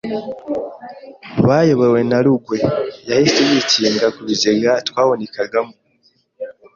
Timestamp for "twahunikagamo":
4.87-5.73